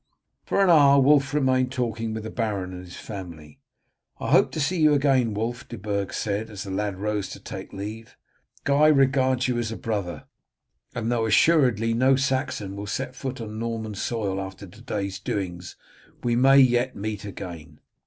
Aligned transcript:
For 0.47 0.63
an 0.63 0.71
hour 0.71 0.99
Wulf 0.99 1.31
remained 1.31 1.71
talking 1.71 2.11
with 2.11 2.23
the 2.23 2.31
baron 2.31 2.73
and 2.73 2.83
his 2.83 2.95
family. 2.95 3.59
"I 4.19 4.31
hope 4.31 4.51
to 4.53 4.59
see 4.59 4.81
you 4.81 4.95
again, 4.95 5.35
Wulf," 5.35 5.67
De 5.67 5.77
Burg 5.77 6.11
said, 6.11 6.49
as 6.49 6.63
the 6.63 6.71
lad 6.71 6.97
rose 6.97 7.29
to 7.29 7.39
take 7.39 7.71
leave. 7.71 8.17
"Guy 8.63 8.87
regards 8.87 9.47
you 9.47 9.59
as 9.59 9.71
a 9.71 9.77
brother, 9.77 10.23
and 10.95 11.11
though 11.11 11.27
assuredly 11.27 11.93
no 11.93 12.15
Saxon 12.15 12.75
will 12.75 12.87
set 12.87 13.15
foot 13.15 13.39
on 13.39 13.59
Norman 13.59 13.93
soil 13.93 14.41
after 14.41 14.65
to 14.65 14.81
day's 14.81 15.19
doings, 15.19 15.75
we 16.23 16.35
may 16.35 16.57
yet 16.57 16.95
meet 16.95 17.23
again." 17.23 17.79